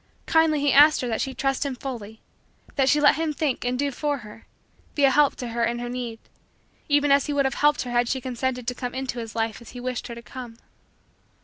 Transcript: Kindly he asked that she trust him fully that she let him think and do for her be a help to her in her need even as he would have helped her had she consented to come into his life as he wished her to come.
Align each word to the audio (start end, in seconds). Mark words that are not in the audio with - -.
Kindly 0.25 0.59
he 0.61 0.73
asked 0.73 1.01
that 1.01 1.21
she 1.21 1.35
trust 1.35 1.63
him 1.63 1.75
fully 1.75 2.21
that 2.75 2.89
she 2.89 2.99
let 2.99 3.17
him 3.17 3.33
think 3.33 3.63
and 3.63 3.77
do 3.77 3.91
for 3.91 4.17
her 4.25 4.47
be 4.95 5.03
a 5.05 5.11
help 5.11 5.35
to 5.35 5.49
her 5.49 5.63
in 5.63 5.77
her 5.77 5.89
need 5.89 6.17
even 6.89 7.11
as 7.11 7.27
he 7.27 7.33
would 7.33 7.45
have 7.45 7.53
helped 7.53 7.83
her 7.83 7.91
had 7.91 8.09
she 8.09 8.19
consented 8.19 8.65
to 8.65 8.73
come 8.73 8.95
into 8.95 9.19
his 9.19 9.35
life 9.35 9.61
as 9.61 9.73
he 9.77 9.79
wished 9.79 10.07
her 10.07 10.15
to 10.15 10.23
come. 10.23 10.57